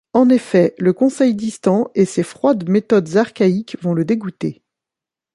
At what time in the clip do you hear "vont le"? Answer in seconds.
3.83-4.03